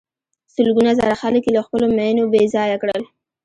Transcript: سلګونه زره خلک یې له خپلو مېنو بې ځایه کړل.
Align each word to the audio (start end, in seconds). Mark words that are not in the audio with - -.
سلګونه 0.53 0.91
زره 0.99 1.13
خلک 1.21 1.43
یې 1.47 1.51
له 1.57 1.61
خپلو 1.65 1.85
مېنو 1.97 2.23
بې 2.31 2.41
ځایه 2.55 2.77
کړل. 2.81 3.01